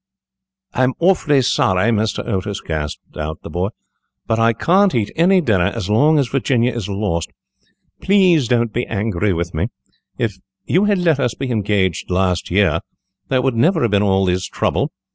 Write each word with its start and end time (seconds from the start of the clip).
"I'm 0.73 0.93
awfully 0.97 1.43
sorry, 1.43 1.91
Mr. 1.91 2.27
Otis," 2.27 2.59
gasped 2.59 3.17
out 3.17 3.43
the 3.43 3.51
boy, 3.51 3.67
"but 4.25 4.39
I 4.39 4.51
can't 4.51 4.95
eat 4.95 5.11
any 5.15 5.41
dinner 5.41 5.67
as 5.67 5.91
long 5.91 6.17
as 6.17 6.29
Virginia 6.29 6.73
is 6.73 6.89
lost. 6.89 7.29
Please 8.01 8.47
don't 8.47 8.73
be 8.73 8.87
angry 8.87 9.31
with 9.31 9.53
me; 9.53 9.67
if 10.17 10.39
you 10.65 10.85
had 10.85 10.97
let 10.97 11.19
us 11.19 11.35
be 11.35 11.51
engaged 11.51 12.09
last 12.09 12.49
year, 12.49 12.79
there 13.27 13.43
would 13.43 13.55
never 13.55 13.83
have 13.83 13.91
been 13.91 14.01
all 14.01 14.25
this 14.25 14.47
trouble. 14.47 14.91